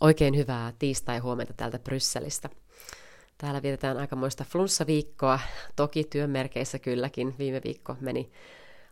[0.00, 2.50] Oikein hyvää tiistai-huomenta täältä Brysselistä.
[3.38, 5.40] Täällä vietetään aikamoista flunssaviikkoa,
[5.76, 7.34] toki työmerkeissä kylläkin.
[7.38, 8.30] Viime viikko meni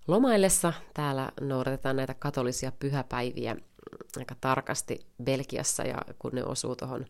[0.06, 0.72] lomaillessa.
[0.95, 3.56] Täällä noudatetaan näitä katolisia pyhäpäiviä
[4.19, 7.07] aika tarkasti Belgiassa ja kun ne osuu tuohon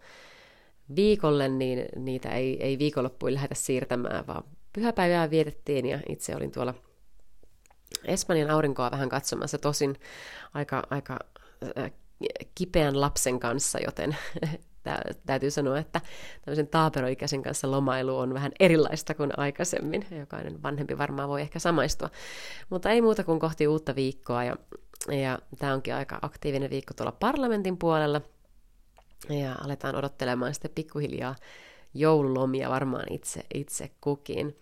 [0.96, 6.74] viikolle, niin niitä ei, ei viikonloppuun lähdetä siirtämään, vaan pyhäpäivää vietettiin ja itse olin tuolla
[8.04, 9.96] Espanjan aurinkoa vähän katsomassa, tosin
[10.54, 11.18] aika, aika
[11.78, 11.92] äh,
[12.54, 14.16] kipeän lapsen kanssa, joten
[15.26, 16.00] täytyy sanoa, että
[16.44, 20.06] tämmöisen taaperoikäisen kanssa lomailu on vähän erilaista kuin aikaisemmin.
[20.18, 22.10] Jokainen vanhempi varmaan voi ehkä samaistua.
[22.70, 24.44] Mutta ei muuta kuin kohti uutta viikkoa.
[24.44, 24.56] Ja,
[25.20, 28.20] ja tämä onkin aika aktiivinen viikko tuolla parlamentin puolella.
[29.28, 31.34] Ja aletaan odottelemaan sitten pikkuhiljaa
[31.94, 34.56] joululomia varmaan itse, itse kukin.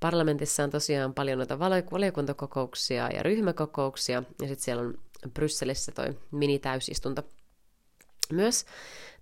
[0.00, 4.98] Parlamentissa on tosiaan paljon noita valiokuntakokouksia ja ryhmäkokouksia, ja sitten siellä on
[5.34, 7.22] Brysselissä toi mini-täysistunto
[8.32, 8.66] myös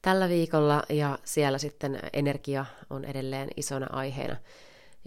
[0.03, 4.37] tällä viikolla, ja siellä sitten energia on edelleen isona aiheena.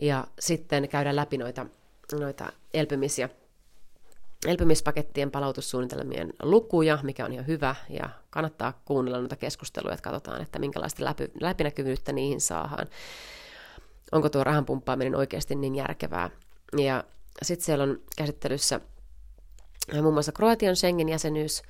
[0.01, 1.65] Ja sitten käydään läpi noita,
[2.19, 3.29] noita elpymisiä
[4.47, 10.59] elpymispakettien palautussuunnitelmien lukuja, mikä on ihan hyvä, ja kannattaa kuunnella noita keskusteluja, että katsotaan, että
[10.59, 12.87] minkälaista läpi, läpinäkyvyyttä niihin saadaan.
[14.11, 16.29] Onko tuo rahan pumppaaminen oikeasti niin järkevää.
[16.77, 17.03] Ja
[17.41, 18.79] sitten siellä on käsittelyssä
[20.01, 21.61] muun muassa Kroatian Schengen-jäsenyys,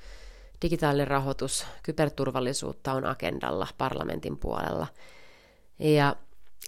[0.62, 4.86] digitaalinen rahoitus, kyberturvallisuutta on agendalla parlamentin puolella.
[5.78, 6.16] Ja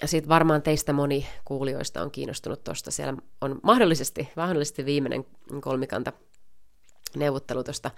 [0.05, 2.91] sitten varmaan teistä moni kuulijoista on kiinnostunut tuosta.
[2.91, 5.27] Siellä on mahdollisesti, mahdollisesti viimeinen
[5.61, 6.13] kolmikanta
[7.17, 7.91] neuvottelu tuosta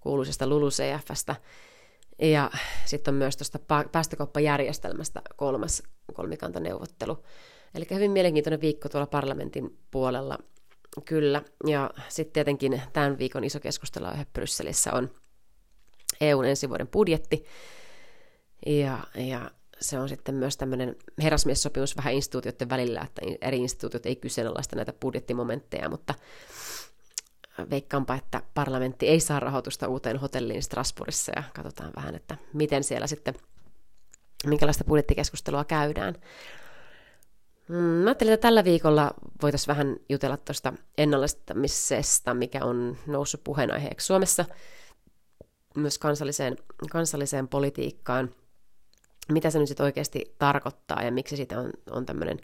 [0.00, 1.36] kuuluisesta LULUCFstä.
[2.18, 2.50] Ja
[2.84, 3.58] sitten on myös tuosta
[3.92, 5.82] päästökauppajärjestelmästä kolmas
[6.14, 7.24] kolmikantaneuvottelu.
[7.74, 10.38] Eli hyvin mielenkiintoinen viikko tuolla parlamentin puolella
[11.04, 15.10] Kyllä, ja sitten tietenkin tämän viikon iso keskusteluaihe Brysselissä on
[16.20, 17.44] EUn ensi vuoden budjetti,
[18.66, 19.50] ja, ja
[19.80, 24.92] se on sitten myös tämmöinen herrasmiessopimus vähän instituutioiden välillä, että eri instituutiot ei kyseenalaista näitä
[24.92, 26.14] budjettimomentteja, mutta
[27.70, 33.06] veikkaanpa, että parlamentti ei saa rahoitusta uuteen hotelliin Strasbourgissa ja katsotaan vähän, että miten siellä
[33.06, 33.34] sitten,
[34.46, 36.14] minkälaista budjettikeskustelua käydään.
[37.68, 39.10] Mm, mä ajattelin, että tällä viikolla
[39.42, 44.44] voitaisiin vähän jutella tuosta ennallistamisesta, mikä on noussut puheenaiheeksi Suomessa,
[45.76, 46.56] myös kansalliseen,
[46.90, 48.34] kansalliseen politiikkaan.
[49.32, 52.38] Mitä se nyt sitten oikeasti tarkoittaa ja miksi siitä on, on tämmöinen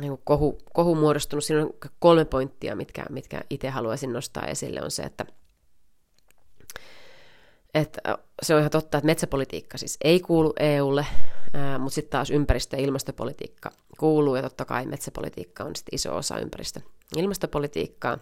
[0.00, 1.44] niin kohu, kohu muodostunut.
[1.44, 4.82] Siinä on kolme pointtia, mitkä, mitkä itse haluaisin nostaa esille.
[4.82, 5.26] On se, että
[7.74, 11.06] että se on ihan totta, että metsäpolitiikka siis ei kuulu EUlle,
[11.78, 16.38] mutta sitten taas ympäristö- ja ilmastopolitiikka kuuluu, ja totta kai metsäpolitiikka on sitten iso osa
[16.38, 16.80] ympäristö-
[17.16, 18.18] ja ilmastopolitiikkaa.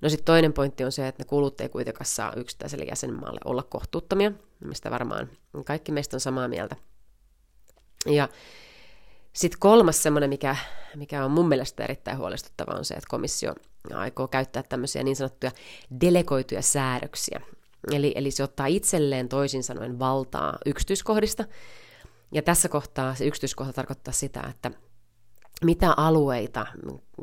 [0.00, 3.62] No sitten toinen pointti on se, että ne kulut ei kuitenkaan saa yksittäiselle jäsenmaalle olla
[3.62, 4.32] kohtuuttomia,
[4.64, 5.30] mistä varmaan
[5.64, 6.76] kaikki meistä on samaa mieltä.
[8.06, 8.28] Ja
[9.32, 10.56] sitten kolmas semmoinen, mikä,
[10.96, 13.54] mikä on mun mielestä erittäin huolestuttava, on se, että komissio
[13.94, 15.52] aikoo käyttää tämmöisiä niin sanottuja
[16.00, 17.40] delegoituja säädöksiä,
[17.92, 21.44] Eli, eli se ottaa itselleen toisin sanoen valtaa yksityiskohdista.
[22.32, 24.70] Ja tässä kohtaa se yksityiskohta tarkoittaa sitä, että
[25.64, 26.66] mitä alueita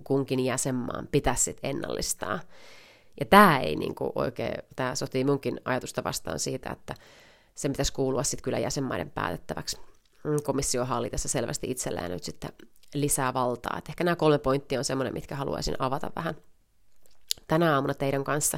[0.03, 2.39] kunkin jäsenmaan pitäisi ennallistaa.
[3.19, 6.95] Ja tämä ei niin oikein, tämä sotii munkin ajatusta vastaan siitä, että
[7.55, 9.77] se pitäisi kuulua sitten kyllä jäsenmaiden päätettäväksi.
[10.43, 12.51] Komissio hallii tässä selvästi itsellään nyt sitten
[12.93, 13.75] lisää valtaa.
[13.77, 16.35] Et ehkä nämä kolme pointtia on semmoinen, mitkä haluaisin avata vähän
[17.47, 18.57] tänä aamuna teidän kanssa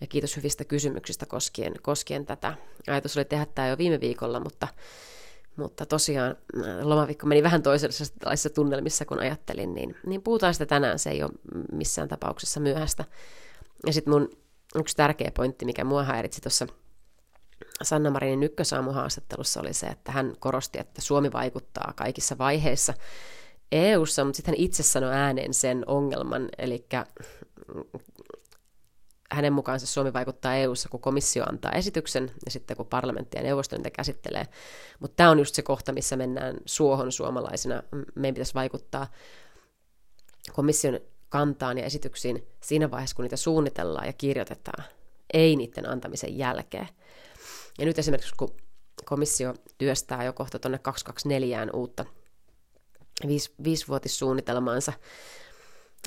[0.00, 2.54] ja kiitos hyvistä kysymyksistä koskien, koskien tätä.
[2.88, 4.68] Ajatus oli tehdä tämä jo viime viikolla, mutta,
[5.56, 10.98] mutta tosiaan äh, lomaviikko meni vähän toisenlaisissa tunnelmissa kuin ajattelin, niin, niin puhutaan sitä tänään,
[10.98, 11.32] se ei ole
[11.72, 13.04] missään tapauksessa myöhäistä.
[13.86, 14.30] Ja sitten mun
[14.74, 16.66] yksi tärkeä pointti, mikä mua häiritsi tuossa
[17.82, 22.94] Sanna Marinin ykkösaamuhaastattelussa oli se, että hän korosti, että Suomi vaikuttaa kaikissa vaiheissa
[23.72, 26.86] EU-ssa, mutta sitten hän itse sanoi ääneen sen ongelman, eli
[29.32, 33.76] hänen mukaansa Suomi vaikuttaa EU-ssa, kun komissio antaa esityksen ja sitten kun parlamentti ja neuvosto
[33.76, 34.46] niitä käsittelee.
[34.98, 37.82] Mutta tämä on just se kohta, missä mennään suohon suomalaisina.
[38.14, 39.06] Meidän pitäisi vaikuttaa
[40.52, 44.84] komission kantaan ja esityksiin siinä vaiheessa, kun niitä suunnitellaan ja kirjoitetaan,
[45.32, 46.88] ei niiden antamisen jälkeen.
[47.78, 48.56] Ja nyt esimerkiksi, kun
[49.04, 52.04] komissio työstää jo kohta tuonne 224 uutta
[53.26, 54.92] viis, viisivuotissuunnitelmaansa,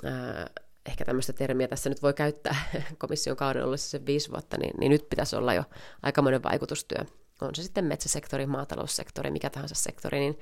[0.03, 0.49] ää,
[0.85, 2.55] ehkä tämmöistä termiä tässä nyt voi käyttää
[2.97, 5.63] komission kauden ollessa se viisi vuotta, niin, niin nyt pitäisi olla jo
[6.03, 7.05] aikamoinen vaikutustyö.
[7.41, 10.39] On se sitten metsäsektori, maataloussektori, mikä tahansa sektori, niin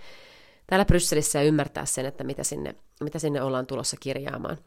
[0.67, 4.57] täällä Brysselissä ja ymmärtää sen, että mitä sinne, mitä sinne ollaan tulossa kirjaamaan.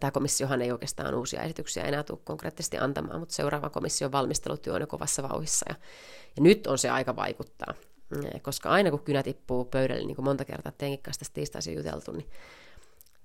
[0.00, 4.80] Tämä komissiohan ei oikeastaan uusia esityksiä enää tule konkreettisesti antamaan, mutta seuraava komission valmistelutyö on
[4.80, 5.66] jo kovassa vauhissa.
[5.68, 5.74] Ja,
[6.36, 7.74] ja nyt on se aika vaikuttaa,
[8.42, 12.12] koska aina kun kynä tippuu pöydälle, niin kuin monta kertaa teinkin kanssa tästä tiistaisin juteltu,
[12.12, 12.30] niin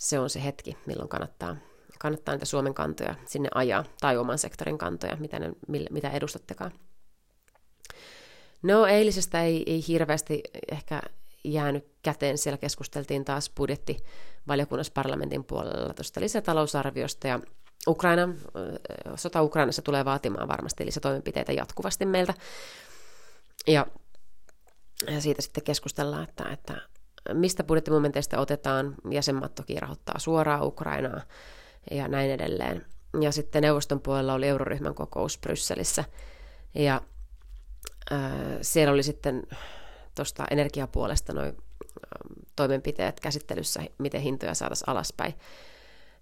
[0.02, 1.56] se on se hetki, milloin kannattaa,
[2.00, 5.52] kannattaa niitä Suomen kantoja sinne ajaa, tai oman sektorin kantoja, mitä, ne,
[5.90, 6.72] mitä edustattekaan.
[8.64, 11.02] No eilisestä ei, ei hirveästi ehkä
[11.44, 12.38] jäänyt käteen.
[12.38, 13.98] Siellä keskusteltiin taas budjetti
[14.48, 17.40] valiokunnassa parlamentin puolella tuosta lisätalousarviosta ja
[17.88, 18.30] Ukraina,
[19.16, 22.34] sota Ukrainassa tulee vaatimaan varmasti lisätoimenpiteitä jatkuvasti meiltä.
[23.68, 23.88] Ja,
[25.08, 26.82] ja siitä sitten keskustellaan, että, että
[27.34, 28.96] mistä budjettimomenteista otetaan.
[29.12, 31.22] Jäsenmaat toki rahoittaa suoraan Ukrainaa
[31.92, 32.86] ja näin edelleen.
[33.22, 36.04] Ja sitten neuvoston puolella oli euroryhmän kokous Brysselissä.
[36.76, 37.02] Ja
[38.12, 38.22] äh,
[38.62, 39.44] siellä oli sitten
[40.16, 41.58] tuosta energiapuolesta noin
[42.56, 45.34] toimenpiteet käsittelyssä, miten hintoja saataisiin alaspäin.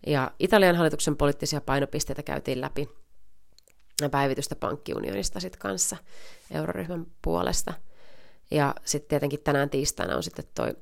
[0.07, 2.89] Ja Italian hallituksen poliittisia painopisteitä käytiin läpi
[4.11, 5.97] päivitystä pankkiunionista sit kanssa
[6.51, 7.73] euroryhmän puolesta.
[8.51, 10.75] Ja sitten tietenkin tänään tiistaina on sitten toi,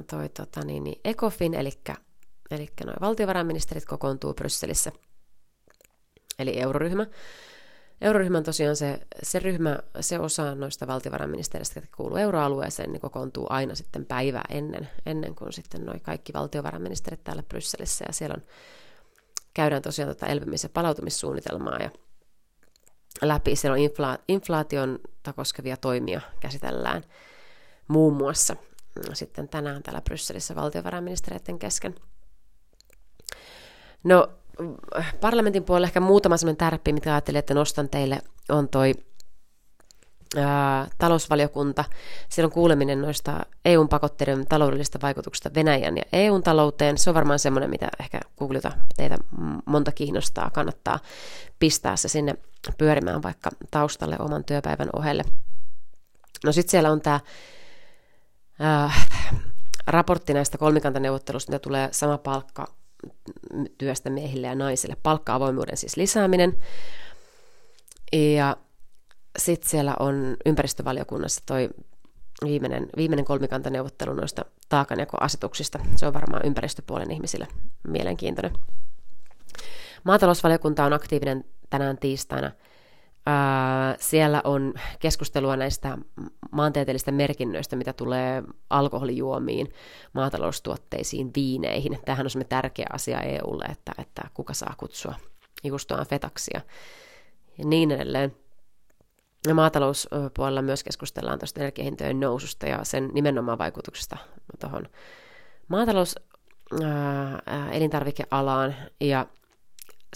[0.00, 1.70] toi tota niin, niin ECOFIN, eli,
[2.50, 4.92] eli noin valtiovarainministerit kokoontuu Brysselissä,
[6.38, 7.06] eli euroryhmä.
[8.00, 13.74] Euroryhmän tosiaan se, se ryhmä, se osa noista valtiovarainministeristä, jotka kuuluu euroalueeseen, niin kokoontuu aina
[13.74, 18.04] sitten päivää ennen, ennen kuin sitten noi kaikki valtiovarainministerit täällä Brysselissä.
[18.08, 18.42] Ja siellä on,
[19.54, 21.90] käydään tosiaan tota elpymis- ja palautumissuunnitelmaa ja
[23.22, 23.56] läpi.
[23.56, 24.98] Siellä on infla, inflaation
[25.36, 27.04] koskevia toimia käsitellään
[27.88, 28.56] muun muassa
[29.12, 31.94] sitten tänään täällä Brysselissä valtiovarainministeriöiden kesken.
[34.04, 34.28] No,
[35.20, 38.94] parlamentin puolella ehkä muutama sellainen tärppi, mitä ajattelin, että nostan teille, on toi
[40.36, 41.84] ää, talousvaliokunta.
[42.28, 46.98] Siellä on kuuleminen noista EUn pakotteiden taloudellisista vaikutuksista Venäjän ja EUn talouteen.
[46.98, 49.16] Se on varmaan semmoinen, mitä ehkä Googleta teitä
[49.66, 50.50] monta kiinnostaa.
[50.50, 50.98] Kannattaa
[51.58, 52.34] pistää se sinne
[52.78, 55.24] pyörimään vaikka taustalle oman työpäivän ohelle.
[56.44, 57.20] No sitten siellä on tämä
[59.86, 62.66] raportti näistä kolmikantaneuvottelusta, mitä tulee sama palkka
[63.78, 66.58] työstä miehille ja naisille, palkka-avoimuuden siis lisääminen.
[68.12, 68.56] Ja
[69.38, 71.70] sitten siellä on ympäristövaliokunnassa toi
[72.44, 75.78] viimeinen, viimeinen kolmikantaneuvottelu noista taakanjakoasetuksista.
[75.96, 77.48] Se on varmaan ympäristöpuolen ihmisille
[77.88, 78.52] mielenkiintoinen.
[80.04, 82.50] Maatalousvaliokunta on aktiivinen tänään tiistaina–
[83.98, 85.98] siellä on keskustelua näistä
[86.50, 89.72] maantieteellisistä merkinnöistä, mitä tulee alkoholijuomiin,
[90.12, 91.98] maataloustuotteisiin, viineihin.
[92.04, 95.14] Tämähän on semmoinen tärkeä asia EUlle, että, että kuka saa kutsua
[95.64, 96.60] juustoaan fetaksia
[97.58, 98.36] ja niin edelleen.
[99.46, 104.16] Ja maatalouspuolella myös keskustellaan tuosta energiahintojen noususta ja sen nimenomaan vaikutuksesta
[104.60, 104.88] tuohon
[105.68, 106.14] maatalous
[107.72, 109.26] elintarvikealaan ja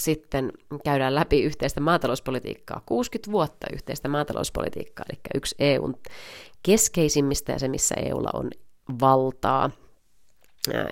[0.01, 0.53] sitten
[0.85, 2.83] käydään läpi yhteistä maatalouspolitiikkaa.
[2.87, 5.95] 60 vuotta yhteistä maatalouspolitiikkaa, eli yksi EUn
[6.63, 8.51] keskeisimmistä ja se, missä EUlla on
[9.01, 9.71] valtaa.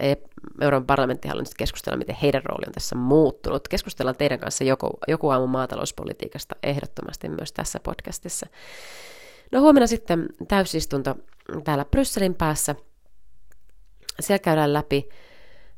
[0.01, 0.15] E-
[0.61, 3.69] Euroopan parlamentti haluaa nyt keskustella, miten heidän rooli on tässä muuttunut.
[3.69, 8.47] Keskustellaan teidän kanssa joku, joku aamu maatalouspolitiikasta ehdottomasti myös tässä podcastissa.
[9.53, 11.15] No huomenna sitten täysistunto
[11.65, 12.75] täällä Brysselin päässä.
[14.21, 15.09] Siellä käydään läpi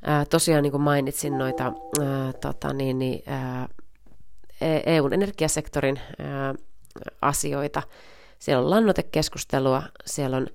[0.02, 3.68] Ää, tosiaan niin kuin mainitsin noita ää, tota, niin, niin, ää,
[4.86, 6.54] EUn energiasektorin ää,
[7.22, 7.82] asioita.
[8.38, 10.46] Siellä on lannotekeskustelua, siellä on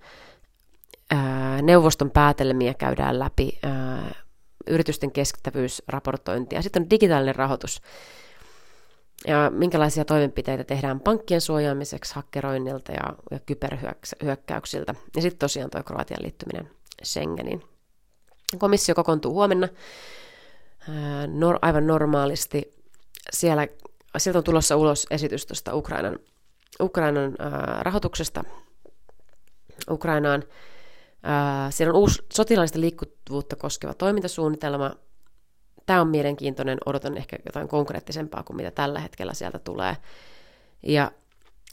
[1.10, 4.15] ää, neuvoston päätelmiä käydään läpi, ää,
[4.67, 7.81] yritysten keskittävyysraportointia, sitten on digitaalinen rahoitus,
[9.27, 14.95] ja minkälaisia toimenpiteitä tehdään pankkien suojaamiseksi hakkeroinnilta ja, ja kyberhyökkäyksiltä.
[15.15, 16.71] Ja sitten tosiaan tuo Kroatian liittyminen
[17.03, 17.70] Schengenin.
[18.58, 19.67] Komissio kokoontuu huomenna
[21.62, 22.74] aivan normaalisti.
[23.31, 23.67] Siellä,
[24.17, 26.20] sieltä on tulossa ulos esitys tuosta Ukrainan,
[26.81, 27.36] Ukrainan
[27.79, 28.43] rahoituksesta
[29.89, 30.43] Ukrainaan.
[31.70, 34.91] Siellä on uusi sotilaallista liikkuvuutta koskeva toimintasuunnitelma.
[35.86, 39.98] Tämä on mielenkiintoinen, odotan ehkä jotain konkreettisempaa kuin mitä tällä hetkellä sieltä tulee.
[40.84, 41.12] Ja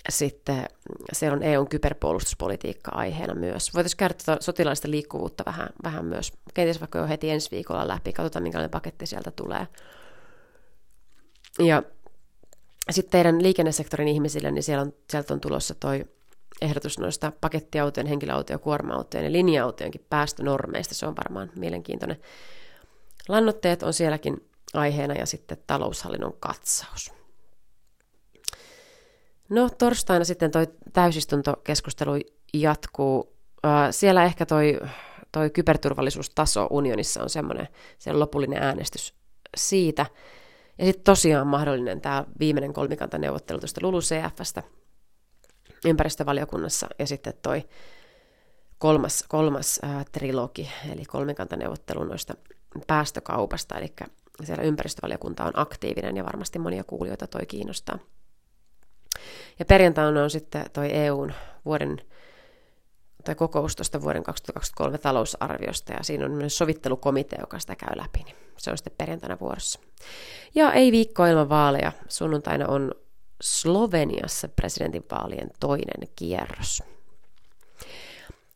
[0.09, 0.67] sitten
[1.13, 3.75] se on EUn kyberpuolustuspolitiikka aiheena myös.
[3.75, 8.13] Voitaisiin käydä tuota sotilaallista liikkuvuutta vähän, vähän myös, kenties vaikka jo heti ensi viikolla läpi,
[8.13, 9.67] katsotaan minkälainen paketti sieltä tulee.
[11.59, 11.83] Ja
[12.91, 16.05] sitten teidän liikennesektorin ihmisille, niin siellä on, sieltä on tulossa toi
[16.61, 20.95] ehdotus noista pakettiautojen, henkilöautojen, kuorma-autojen ja linja-autojenkin päästönormeista.
[20.95, 22.21] Se on varmaan mielenkiintoinen.
[23.29, 27.18] Lannoitteet on sielläkin aiheena ja sitten taloushallinnon katsaus.
[29.49, 32.13] No torstaina sitten toi täysistuntokeskustelu
[32.55, 33.37] jatkuu.
[33.91, 34.81] Siellä ehkä toi,
[35.33, 39.15] toi kyberturvallisuustaso unionissa on semmoinen, se lopullinen äänestys
[39.57, 40.07] siitä.
[40.79, 44.63] Ja sitten tosiaan mahdollinen tämä viimeinen kolmikantaneuvottelu tuosta LULUCFstä
[45.85, 47.63] ympäristövaliokunnassa ja sitten toi
[48.79, 52.35] kolmas, kolmas ää, trilogi, eli kolmikantaneuvottelu noista
[52.87, 53.93] päästökaupasta, eli
[54.45, 57.99] siellä ympäristövaliokunta on aktiivinen ja varmasti monia kuulijoita toi kiinnostaa.
[59.59, 61.33] Ja perjantaina on sitten toi EUn
[61.65, 62.01] vuoden
[63.25, 68.19] tai kokous tuosta vuoden 2023 talousarviosta ja siinä on myös sovittelukomitea, joka sitä käy läpi,
[68.25, 69.81] niin se on sitten perjantaina vuorossa.
[70.55, 71.93] Ja ei viikko ilman vaaleja.
[72.09, 72.95] Sunnuntaina on
[73.41, 76.83] Sloveniassa presidentinvaalien toinen kierros.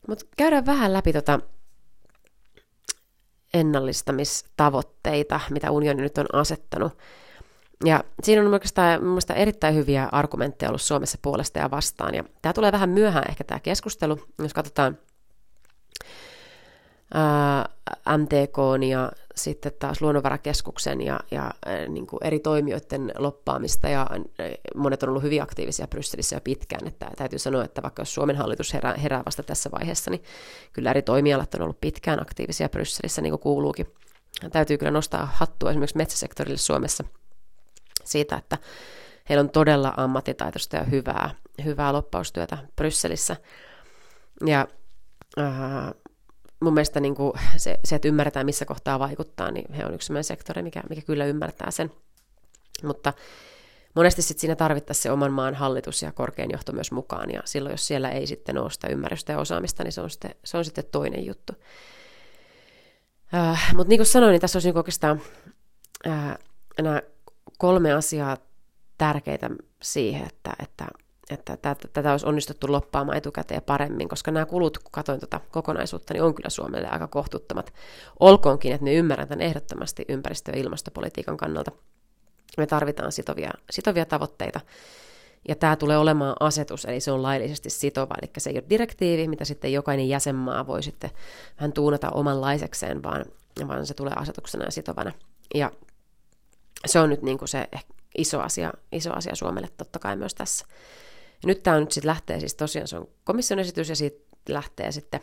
[0.09, 1.41] Mutta käydään vähän läpi tota
[3.55, 6.99] ennallistamistavoitteita, mitä unioni nyt on asettanut.
[7.85, 12.15] Ja siinä on oikeastaan mielestäni erittäin hyviä argumentteja ollut Suomessa puolesta ja vastaan.
[12.15, 14.99] Ja tämä tulee vähän myöhään ehkä tämä keskustelu, jos katsotaan
[17.15, 17.69] ää,
[18.19, 18.57] MTK
[18.89, 24.07] ja sitten taas Luonnonvarakeskuksen ja, ja ää, niin kuin eri toimijoiden loppaamista ja
[24.75, 28.37] monet on ollut hyvin aktiivisia Brysselissä jo pitkään, että täytyy sanoa, että vaikka jos Suomen
[28.37, 30.23] hallitus herää, herää vasta tässä vaiheessa, niin
[30.73, 33.87] kyllä eri toimialat on ollut pitkään aktiivisia Brysselissä, niin kuin kuuluukin.
[34.53, 37.05] Täytyy kyllä nostaa hattua esimerkiksi metsäsektorille Suomessa–
[38.05, 38.59] siitä, että
[39.29, 41.31] heillä on todella ammattitaitoista ja hyvää,
[41.65, 43.37] hyvää loppaustyötä Brysselissä.
[44.47, 44.69] Ja
[45.39, 45.95] äh,
[46.61, 50.07] mun mielestä niin kuin se, se, että ymmärretään missä kohtaa vaikuttaa, niin he on yksi
[50.07, 51.93] sellainen sektori, mikä, mikä kyllä ymmärtää sen.
[52.83, 53.13] Mutta
[53.95, 57.73] monesti sitten siinä tarvittaisiin se oman maan hallitus ja korkein johto myös mukaan, ja silloin
[57.73, 60.65] jos siellä ei sitten ole sitä ymmärrystä ja osaamista, niin se on sitten, se on
[60.65, 61.53] sitten toinen juttu.
[63.35, 65.23] Äh, Mutta niin kuin sanoin, niin tässä olisi niin oikeastaan
[66.07, 66.39] äh,
[66.83, 67.03] nämä
[67.59, 68.37] kolme asiaa
[68.99, 69.51] tärkeitä
[69.83, 70.87] siihen, että, että,
[71.31, 76.15] että tätä, tätä olisi onnistuttu loppaamaan etukäteen paremmin, koska nämä kulut, kun katsoin tuota kokonaisuutta,
[76.15, 77.73] niin on kyllä Suomelle aika kohtuuttomat.
[78.21, 81.73] Olkoonkin, että ne ymmärretään ehdottomasti ympäristö- ja ilmastopolitiikan kannalta.
[82.57, 84.61] Me tarvitaan sitovia, sitovia tavoitteita.
[85.49, 89.29] Ja tämä tulee olemaan asetus, eli se on laillisesti sitova, eli se ei ole direktiivi,
[89.29, 91.11] mitä sitten jokainen jäsenmaa voi sitten
[91.59, 93.25] vähän tuunata omanlaisekseen, vaan,
[93.69, 95.13] vaan se tulee asetuksena ja sitovana.
[95.55, 95.71] Ja
[96.87, 97.69] se on nyt niin kuin se
[98.19, 100.67] iso asia, iso asia Suomelle totta kai myös tässä.
[101.43, 104.93] Ja nyt tämä nyt sitten lähtee, siis tosiaan se on komission esitys ja siitä lähtee
[104.93, 105.21] sitten,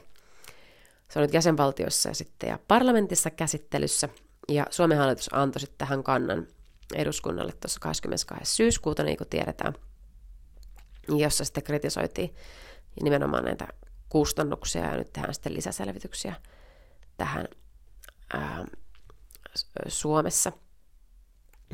[1.09, 4.09] se on nyt jäsenvaltioissa ja sitten ja parlamentissa käsittelyssä.
[4.49, 6.47] Ja Suomen hallitus antoi sitten tähän kannan
[6.95, 8.55] eduskunnalle tuossa 22.
[8.55, 9.73] syyskuuta, niin kuin tiedetään,
[11.07, 12.35] jossa sitten kritisoitiin
[13.03, 13.67] nimenomaan näitä
[14.09, 16.35] kustannuksia ja nyt tehdään sitten lisäselvityksiä
[17.17, 17.47] tähän
[18.33, 18.65] ää,
[19.87, 20.51] Suomessa–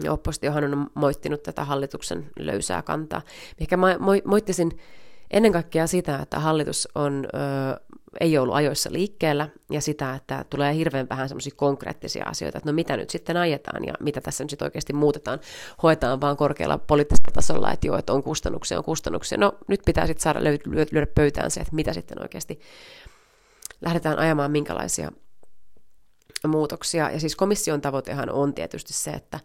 [0.09, 3.21] oppositiohan on moittinut tätä hallituksen löysää kantaa.
[3.59, 4.79] Mikä mä moittisin
[5.31, 7.37] ennen kaikkea sitä, että hallitus on, ö,
[8.19, 12.73] ei ollut ajoissa liikkeellä ja sitä, että tulee hirveän vähän semmoisia konkreettisia asioita, että no
[12.73, 15.39] mitä nyt sitten ajetaan ja mitä tässä nyt sitten oikeasti muutetaan.
[15.83, 19.37] Hoetaan vaan korkealla poliittisella tasolla, että joo, että on kustannuksia, on kustannuksia.
[19.37, 20.43] No nyt pitää sitten saada
[20.91, 22.59] lyödä pöytään se, että mitä sitten oikeasti
[23.81, 25.11] lähdetään ajamaan, minkälaisia
[26.47, 27.11] muutoksia.
[27.11, 29.39] Ja siis komission tavoitehan on tietysti se, että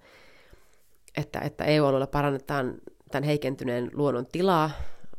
[1.17, 2.75] että, että EU-alueella parannetaan
[3.11, 4.71] tämän heikentyneen luonnon tilaa,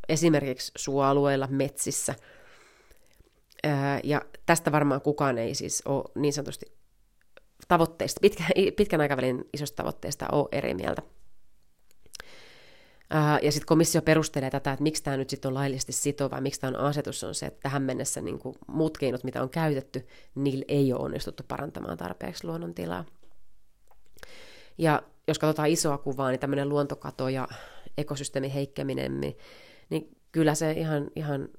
[0.10, 2.16] esimerkiksi suoalueilla, metsissä.
[4.04, 6.66] Ja tästä varmaan kukaan ei siis ole niin sanotusti
[7.68, 8.44] tavoitteista, pitkä,
[8.78, 11.02] pitkän aikavälin isosta tavoitteista ole eri mieltä.
[13.42, 16.78] Ja sitten komissio perustelee tätä, että miksi tämä nyt sitten on laillisesti sitova, miksi tämä
[16.78, 20.66] on asetus, on se, että tähän mennessä niin kuin muut keinot, mitä on käytetty, niillä
[20.68, 23.06] ei ole onnistuttu parantamaan tarpeeksi luonnon tilaa.
[24.78, 27.48] Ja jos katsotaan isoa kuvaa, niin tämmöinen luontokato ja
[27.98, 29.38] ekosysteemin heikkeminen, niin,
[29.90, 31.50] niin kyllä se ihan, ihan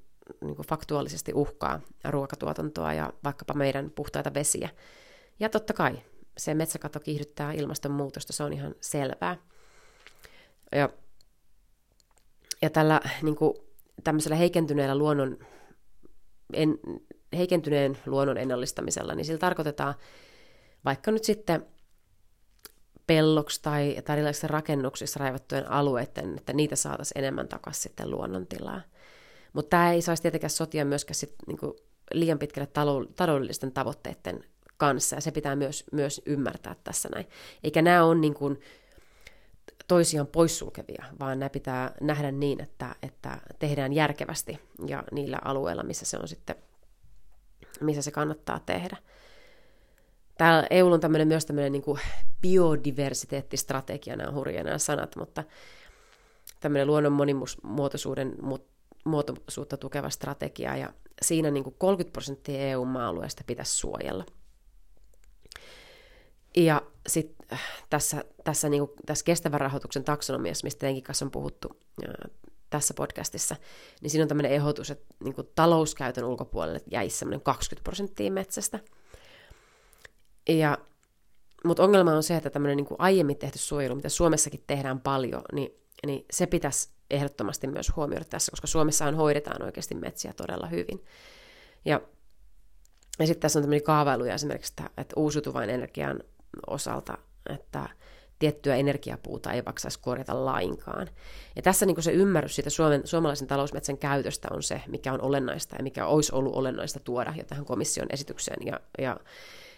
[0.41, 4.69] niin kuin faktuaalisesti uhkaa ruokatuotantoa ja vaikkapa meidän puhtaita vesiä.
[5.39, 6.01] Ja totta kai
[6.37, 9.37] se metsäkato kiihdyttää ilmastonmuutosta, se on ihan selvää.
[10.71, 10.89] Ja,
[12.61, 13.53] ja tällä niin kuin,
[14.03, 15.37] tämmöisellä heikentyneellä luonnon,
[16.53, 16.79] en,
[17.37, 19.95] heikentyneen luonnon ennallistamisella, niin sillä tarkoitetaan
[20.85, 21.65] vaikka nyt sitten
[23.07, 28.81] pelloksi tai, tai erilaisissa rakennuksissa raivattujen alueiden, että niitä saataisiin enemmän takaisin sitten luonnontilaa.
[29.53, 31.73] Mutta tämä ei saisi tietenkään sotia myöskään sit, niin kuin
[32.13, 32.67] liian pitkälle
[33.15, 34.43] taloudellisten tavoitteiden
[34.77, 37.27] kanssa, ja se pitää myös, myös ymmärtää tässä näin.
[37.63, 38.59] Eikä nämä ole niin kuin
[39.87, 46.05] toisiaan poissulkevia, vaan nämä pitää nähdä niin, että, että tehdään järkevästi ja niillä alueilla, missä
[46.05, 46.55] se on sitten,
[47.81, 48.97] missä se kannattaa tehdä.
[50.37, 51.99] Täällä EU on tämmöinen myös tämmöinen niin kuin
[52.41, 55.43] biodiversiteettistrategia, nämä on hurja nämä sanat, mutta
[56.59, 58.35] tämmöinen luonnon monimuotoisuuden
[59.05, 64.25] muotoisuutta tukeva strategia, ja siinä niin kuin 30 prosenttia EU-maa-alueesta pitäisi suojella.
[66.55, 71.79] Ja sitten äh, tässä, tässä, niin tässä kestävän rahoituksen taksonomiassa, mistä teidänkin kanssa on puhuttu
[72.07, 72.31] äh,
[72.69, 73.55] tässä podcastissa,
[74.01, 78.79] niin siinä on tämmöinen ehdotus, että niin kuin talouskäytön ulkopuolelle jäisi semmoinen 20 prosenttia metsästä.
[80.49, 80.77] Ja,
[81.65, 85.71] mutta ongelma on se, että tämmöinen niin aiemmin tehty suojelu, mitä Suomessakin tehdään paljon, niin,
[86.05, 91.05] niin se pitäisi ehdottomasti myös huomioida tässä, koska Suomessahan hoidetaan oikeasti metsiä todella hyvin.
[91.85, 92.01] Ja,
[93.19, 96.23] ja sitten tässä on tämmöinen kaavailuja esimerkiksi, että, että uusiutuvan energian
[96.67, 97.17] osalta,
[97.49, 97.89] että
[98.39, 101.09] tiettyä energiapuuta ei vaikka saisi korjata lainkaan.
[101.55, 105.75] Ja tässä niin se ymmärrys siitä Suomen, suomalaisen talousmetsän käytöstä on se, mikä on olennaista
[105.75, 108.67] ja mikä olisi ollut olennaista tuoda jo tähän komission esitykseen.
[108.67, 109.17] Ja, ja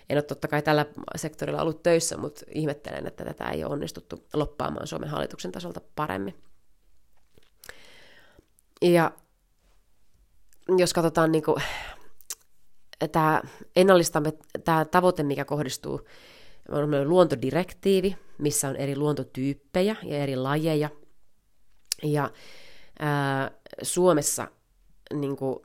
[0.10, 0.86] en ole totta kai tällä
[1.16, 6.36] sektorilla ollut töissä, mutta ihmettelen, että tätä ei ole onnistuttu loppaamaan Suomen hallituksen tasolta paremmin.
[8.82, 9.12] Ja
[10.78, 11.64] jos katsotaan niin kuin,
[13.12, 13.42] tämä
[13.76, 14.34] ennallistamme,
[14.64, 16.08] tämä tavoite, mikä kohdistuu
[16.70, 20.90] on luontodirektiivi, missä on eri luontotyyppejä ja eri lajeja.
[22.04, 22.32] Ja
[23.00, 24.48] ää, Suomessa
[25.14, 25.60] niin kuin,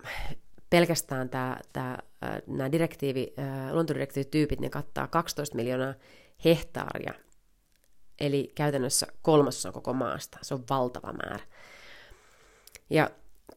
[0.70, 1.98] pelkästään tämä, tämä,
[2.46, 3.34] nämä direktiivi,
[3.72, 5.94] luontodirektiivityypit, ne kattaa 12 miljoonaa
[6.44, 7.14] hehtaaria,
[8.20, 10.38] eli käytännössä kolmasosa koko maasta.
[10.42, 11.44] Se on valtava määrä.
[12.90, 13.10] Ja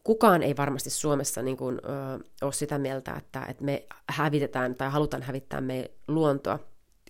[0.04, 4.90] kukaan ei varmasti Suomessa niin kuin, ö, ole sitä mieltä, että, että me hävitetään tai
[4.90, 6.58] halutaan hävittää me luontoa.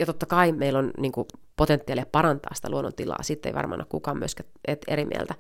[0.01, 3.23] Ja totta kai meillä on niin kuin, potentiaalia parantaa sitä luonnontilaa.
[3.23, 4.49] Siitä ei varmaan ole kukaan myöskään
[4.89, 5.35] eri mieltä.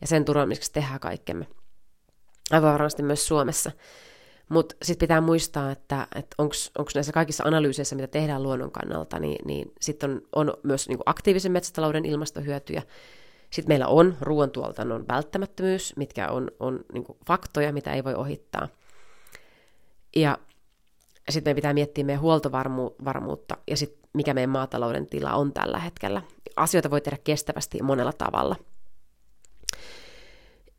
[0.00, 1.46] Ja sen turvaamiseksi tehdään kaikkemme.
[2.50, 3.70] Aivan varmasti myös Suomessa.
[4.48, 9.38] Mutta sitten pitää muistaa, että, että onko näissä kaikissa analyyseissä, mitä tehdään luonnon kannalta, niin,
[9.44, 12.82] niin sitten on, on myös niin aktiivisen metsätalouden ilmastohyötyjä,
[13.50, 18.68] sitten meillä on ruoantuotannon välttämättömyys, mitkä on, on niin faktoja, mitä ei voi ohittaa.
[20.16, 20.38] Ja
[21.30, 26.22] sitten meidän pitää miettiä meidän huoltovarmuutta ja sitten mikä meidän maatalouden tila on tällä hetkellä.
[26.56, 28.56] Asioita voi tehdä kestävästi monella tavalla.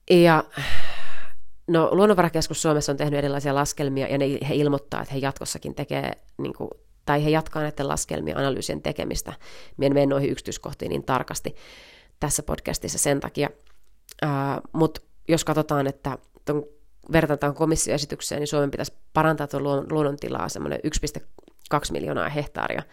[0.09, 0.43] Ja
[1.67, 6.11] no, Luonnonvarakeskus Suomessa on tehnyt erilaisia laskelmia ja ne, he ilmoittaa, että he jatkossakin tekee,
[6.37, 6.69] niin kuin,
[7.05, 9.33] tai he jatkaa näiden laskelmien analyysien tekemistä.
[9.77, 11.55] Mie en mene noihin yksityiskohtiin niin tarkasti
[12.19, 13.49] tässä podcastissa sen takia.
[14.73, 16.65] Mutta jos katsotaan, että ton,
[17.11, 20.79] vertataan komissioesitykseen, niin Suomen pitäisi parantaa tuon luonnontilaa semmoinen
[21.73, 22.83] 1,2 miljoonaa hehtaaria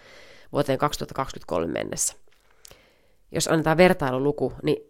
[0.53, 2.15] vuoteen 2023 mennessä.
[3.33, 4.90] Jos annetaan vertailuluku, niin,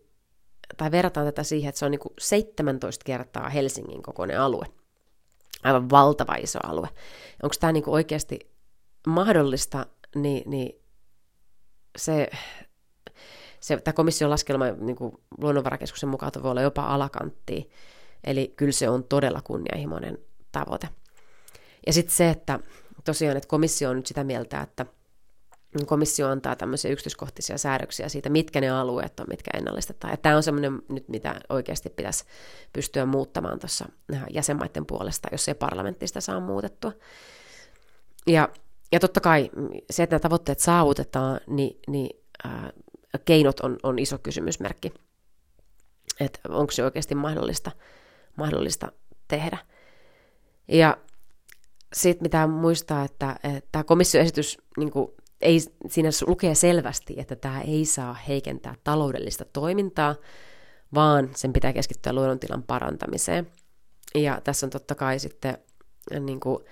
[0.76, 4.66] tai verrataan tätä siihen, että se on niin kuin 17 kertaa Helsingin kokoinen alue.
[5.62, 6.88] Aivan valtava iso alue.
[7.42, 8.38] Onko tämä niin kuin oikeasti
[9.06, 10.82] mahdollista, niin, niin
[11.98, 12.30] se,
[13.60, 17.62] se, tämä komission laskelma niin kuin luonnonvarakeskuksen mukaan voi olla jopa alakanttia.
[18.24, 20.18] Eli kyllä se on todella kunnianhimoinen
[20.52, 20.88] tavoite.
[21.86, 22.60] Ja sitten se, että
[23.04, 24.86] tosiaan, että komissio on nyt sitä mieltä, että
[25.86, 30.12] komissio antaa tämmöisiä yksityiskohtaisia säädöksiä siitä, mitkä ne alueet on, mitkä ennallistetaan.
[30.12, 32.24] Ja tämä on semmoinen nyt, mitä oikeasti pitäisi
[32.72, 33.88] pystyä muuttamaan tuossa
[34.30, 36.92] jäsenmaiden puolesta, jos ei parlamenttista saa muutettua.
[38.26, 38.48] Ja,
[38.92, 39.50] ja totta kai
[39.90, 42.72] se, että nämä tavoitteet saavutetaan, niin, niin äh,
[43.24, 44.92] keinot on, on iso kysymysmerkki.
[46.20, 47.70] Että onko se oikeasti mahdollista,
[48.36, 48.92] mahdollista
[49.28, 49.58] tehdä.
[50.68, 50.96] Ja
[51.92, 57.60] sitten pitää muistaa, että, että tämä komissioesitys niin kuin, ei, siinä lukee selvästi, että tämä
[57.60, 60.14] ei saa heikentää taloudellista toimintaa,
[60.94, 63.46] vaan sen pitää keskittyä luonnontilan parantamiseen.
[64.14, 65.58] Ja tässä on totta kai sitten
[66.20, 66.64] niin kuin,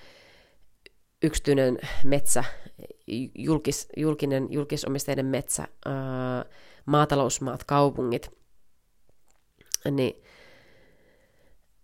[1.22, 2.44] yksityinen metsä,
[3.35, 6.44] julkis, julkinen, julkisomisteinen metsä, ää,
[6.87, 8.31] maatalousmaat, kaupungit,
[9.90, 10.22] niin,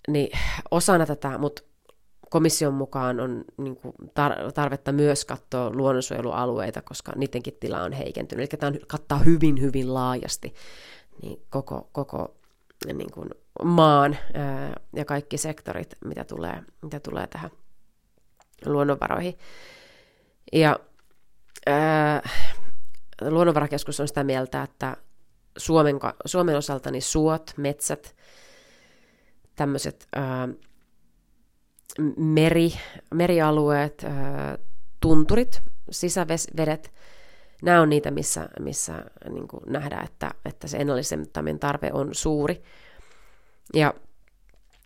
[0.09, 0.39] niin
[0.71, 1.63] osana tätä, mutta
[2.31, 8.53] komission mukaan on niin kuin tar- tarvetta myös katsoa luonnonsuojelualueita, koska niidenkin tila on heikentynyt.
[8.53, 10.55] Eli tämä kattaa hyvin, hyvin laajasti
[11.23, 12.35] niin koko, koko
[12.93, 13.31] niin kuin
[13.65, 17.51] maan ää, ja kaikki sektorit, mitä tulee, mitä tulee tähän
[18.67, 19.39] luonnonvaroihin.
[20.53, 20.81] Ja
[21.67, 22.29] ää,
[23.21, 24.97] luonnonvarakeskus on sitä mieltä, että
[25.57, 28.17] Suomen, Suomen osalta niin suot, metsät,
[29.57, 30.09] tämmöiset
[32.17, 32.73] meri,
[33.15, 34.03] merialueet,
[35.01, 36.93] tunturit, sisävedet,
[37.63, 42.63] nämä on niitä, missä, missä niin nähdään, että, että se ennallisemmin tarve on suuri.
[43.75, 43.95] Ja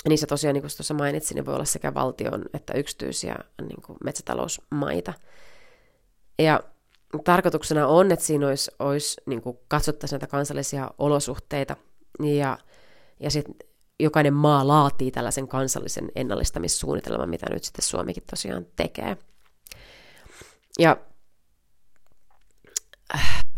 [0.09, 5.13] niissä tosiaan, niin kuin tuossa mainitsin, niin voi olla sekä valtion että yksityisiä niin metsätalousmaita.
[6.39, 6.61] Ja
[7.25, 11.77] tarkoituksena on, että siinä olisi, olisi niin katsottaisiin näitä kansallisia olosuhteita
[12.39, 12.59] ja,
[13.21, 13.55] ja sitten
[14.01, 19.17] jokainen maa laatii tällaisen kansallisen ennallistamissuunnitelman, mitä nyt sitten Suomikin tosiaan tekee.
[20.79, 20.97] Ja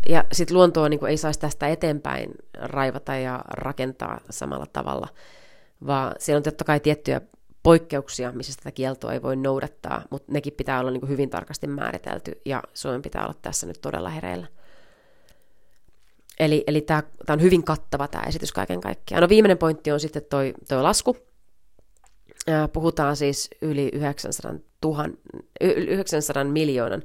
[0.09, 5.07] ja sitten luontoa niin ei saisi tästä eteenpäin raivata ja rakentaa samalla tavalla,
[5.87, 7.21] vaan siellä on totta kai tiettyjä
[7.63, 12.41] poikkeuksia, missä tätä kieltoa ei voi noudattaa, mutta nekin pitää olla niin hyvin tarkasti määritelty,
[12.45, 14.47] ja Suomen pitää olla tässä nyt todella hereillä.
[16.39, 19.21] Eli, eli tämä on hyvin kattava tämä esitys kaiken kaikkiaan.
[19.21, 21.17] No viimeinen pointti on sitten toi, toi lasku.
[22.73, 24.53] Puhutaan siis yli 900,
[24.85, 25.09] 000,
[25.61, 27.03] 900 miljoonan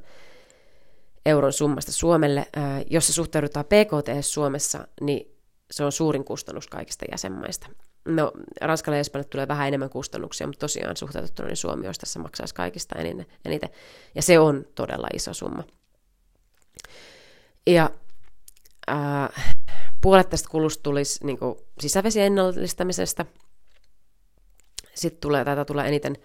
[1.27, 2.47] euron summasta Suomelle.
[2.91, 5.37] Jos se suhteudutaan PKT Suomessa, niin
[5.71, 7.69] se on suurin kustannus kaikista jäsenmaista.
[8.05, 12.19] No, Ranskalle ja Espanjalle tulee vähän enemmän kustannuksia, mutta tosiaan suhteutettuna niin Suomi olisi tässä
[12.19, 12.99] maksaisi kaikista
[13.45, 13.71] eniten.
[14.15, 15.65] Ja se on todella iso summa.
[17.67, 17.91] Ja
[18.91, 19.55] äh,
[20.01, 21.39] puolet tästä kulusta tulisi niin
[21.81, 23.27] sisävesien ennallistamisesta.
[24.95, 26.17] Sitten tulee, tätä tulee eniten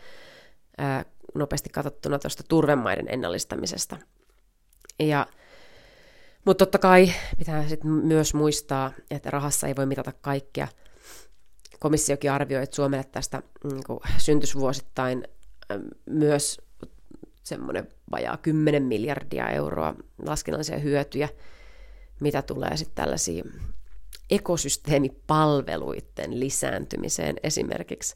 [0.82, 3.98] äh, nopeasti katsottuna tuosta turvemaiden ennallistamisesta.
[5.00, 5.28] Ja,
[6.46, 10.68] mutta totta kai pitää sit myös muistaa, että rahassa ei voi mitata kaikkea.
[11.80, 15.28] Komissiokin arvioi, että Suomelle tästä niin kuin, syntysvuosittain
[16.06, 16.62] myös
[17.44, 19.96] semmoinen vajaa 10 miljardia euroa
[20.26, 21.30] laskennallisia hyötyjä,
[22.22, 23.44] mitä tulee sitten tällaisiin
[24.30, 28.16] ekosysteemipalveluiden lisääntymiseen esimerkiksi.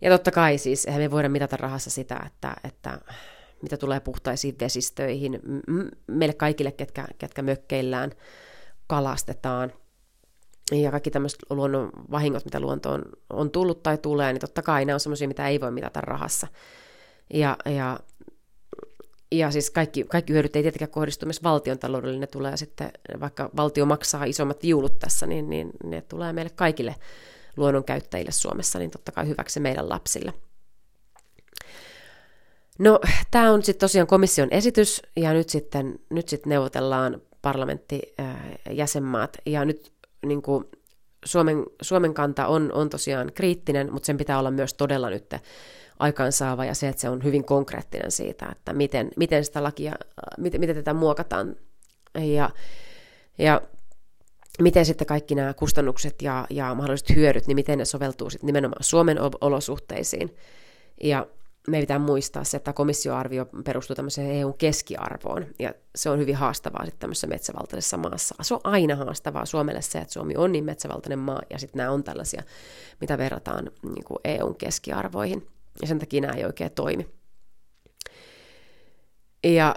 [0.00, 2.98] Ja totta kai siis, eihän me voida mitata rahassa sitä, että, että
[3.62, 5.40] mitä tulee puhtaisiin vesistöihin,
[6.06, 8.10] meille kaikille, ketkä, ketkä mökkeillään
[8.86, 9.72] kalastetaan,
[10.72, 14.94] ja kaikki tämmöiset luonnon vahingot, mitä luontoon on tullut tai tulee, niin totta kai ne
[14.94, 16.46] on semmoisia, mitä ei voi mitata rahassa.
[17.34, 18.00] Ja, ja,
[19.32, 23.50] ja siis kaikki, kaikki hyödyt ei tietenkään kohdistu myös valtion taloudelle, ne tulee sitten, vaikka
[23.56, 26.94] valtio maksaa isommat juulut tässä, niin, niin ne tulee meille kaikille
[27.56, 30.32] luonnon käyttäjille Suomessa, niin totta kai hyväksi meidän lapsille.
[32.78, 39.64] No, tämä on sitten tosiaan komission esitys, ja nyt sitten, nyt sitten neuvotellaan parlamenttijäsenmaat, ja
[39.64, 39.92] nyt
[40.26, 40.64] niin kuin
[41.24, 45.34] Suomen, Suomen kanta on, on tosiaan kriittinen, mutta sen pitää olla myös todella nyt
[45.98, 49.94] aikaansaava, ja se, että se on hyvin konkreettinen siitä, että miten, miten sitä lakia,
[50.38, 51.56] miten, miten tätä muokataan,
[52.14, 52.50] ja,
[53.38, 53.62] ja
[54.62, 58.84] miten sitten kaikki nämä kustannukset ja, ja mahdolliset hyödyt, niin miten ne soveltuu sitten nimenomaan
[58.84, 60.36] Suomen olosuhteisiin.
[61.02, 61.26] Ja
[61.68, 66.84] me pitää muistaa se, että komissioarvio perustuu tämmöiseen EUn keskiarvoon, ja se on hyvin haastavaa
[66.84, 68.34] sitten tämmöisessä metsävaltaisessa maassa.
[68.42, 71.90] Se on aina haastavaa Suomelle se, että Suomi on niin metsävaltainen maa, ja sitten nämä
[71.90, 72.42] on tällaisia,
[73.00, 75.46] mitä verrataan niin kuin EUn keskiarvoihin,
[75.82, 77.08] ja sen takia nämä ei oikein toimi.
[79.44, 79.74] Ja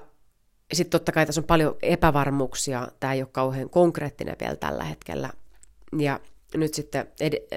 [0.73, 5.29] sitten totta kai tässä on paljon epävarmuuksia, tämä ei ole kauhean konkreettinen vielä tällä hetkellä,
[5.99, 6.19] ja
[6.55, 7.11] nyt sitten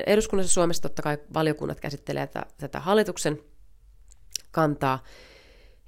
[0.06, 3.40] eduskunnassa Suomessa totta kai valiokunnat käsittelee tätä, hallituksen
[4.50, 5.04] kantaa.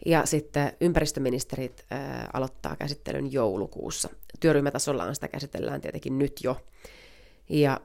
[0.06, 4.08] Ja sitten ympäristöministerit ää, aloittaa käsittelyn joulukuussa.
[4.40, 6.56] Työryhmätasollaan sitä käsitellään tietenkin nyt jo.
[7.48, 7.80] Ja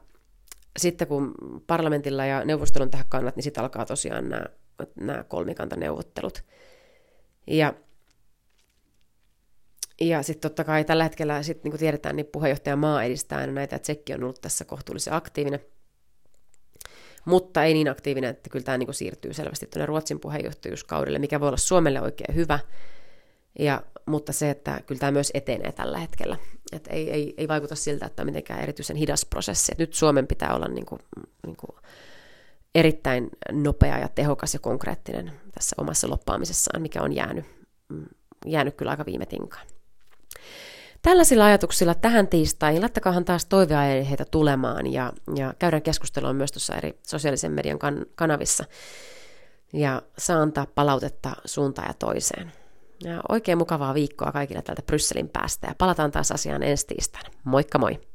[0.79, 1.34] sitten kun
[1.67, 4.45] parlamentilla ja neuvostolla on tähän kannat, niin sitten alkaa tosiaan nämä,
[4.95, 6.43] nämä kolmikantaneuvottelut.
[7.47, 7.73] Ja,
[10.01, 13.75] ja sitten totta kai tällä hetkellä, sit, niin kuin tiedetään, niin puheenjohtaja maa edistää näitä,
[13.75, 15.60] että Tsekki on ollut tässä kohtuullisen aktiivinen–
[17.25, 21.47] mutta ei niin aktiivinen, että kyllä tämä niin siirtyy selvästi tuonne Ruotsin puheenjohtajuuskaudelle, mikä voi
[21.47, 22.60] olla Suomelle oikein hyvä,
[23.60, 26.38] ja, mutta se, että kyllä tämä myös etenee tällä hetkellä.
[26.71, 29.71] Et ei, ei, ei vaikuta siltä, että on mitenkään erityisen hidas prosessi.
[29.71, 30.99] Et nyt Suomen pitää olla niin kuin,
[31.45, 31.75] niin kuin
[32.75, 37.45] erittäin nopea ja tehokas ja konkreettinen tässä omassa loppaamisessaan, mikä on jäänyt,
[37.89, 38.05] mm,
[38.45, 39.67] jäänyt kyllä aika viime tinkaan.
[41.01, 46.99] Tällaisilla ajatuksilla tähän tiistaihin laittakaahan taas toiveaiheita tulemaan ja, ja käydään keskustelua myös tuossa eri
[47.07, 48.65] sosiaalisen median kan- kanavissa
[49.73, 52.51] ja saa antaa palautetta suuntaan ja toiseen.
[53.03, 57.29] Ja oikein mukavaa viikkoa kaikille täältä Brysselin päästä ja palataan taas asiaan ensi tiistaina.
[57.43, 58.11] Moikka moi!